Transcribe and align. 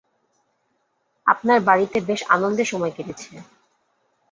আপনার 1.27 1.59
বাড়িতে 1.67 1.97
বেশ 2.09 2.21
আনন্দে 2.29 2.63
সময় 2.65 2.93
কেটেছে। 2.95 3.31